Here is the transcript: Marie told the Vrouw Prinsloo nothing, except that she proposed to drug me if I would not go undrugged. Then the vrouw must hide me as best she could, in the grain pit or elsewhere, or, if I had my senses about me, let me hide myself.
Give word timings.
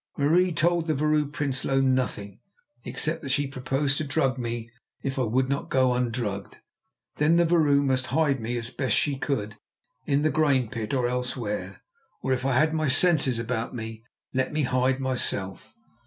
Marie 0.17 0.51
told 0.51 0.87
the 0.87 0.95
Vrouw 0.95 1.27
Prinsloo 1.31 1.79
nothing, 1.79 2.39
except 2.83 3.21
that 3.21 3.29
she 3.29 3.45
proposed 3.45 3.99
to 3.99 4.03
drug 4.03 4.39
me 4.39 4.71
if 5.03 5.19
I 5.19 5.21
would 5.21 5.47
not 5.47 5.69
go 5.69 5.93
undrugged. 5.93 6.57
Then 7.17 7.35
the 7.35 7.45
vrouw 7.45 7.83
must 7.83 8.07
hide 8.07 8.39
me 8.39 8.57
as 8.57 8.71
best 8.71 8.95
she 8.95 9.15
could, 9.15 9.57
in 10.07 10.23
the 10.23 10.31
grain 10.31 10.69
pit 10.71 10.95
or 10.95 11.05
elsewhere, 11.05 11.83
or, 12.23 12.33
if 12.33 12.47
I 12.47 12.57
had 12.57 12.73
my 12.73 12.87
senses 12.87 13.37
about 13.37 13.75
me, 13.75 14.03
let 14.33 14.51
me 14.51 14.63
hide 14.63 14.99
myself. 14.99 15.75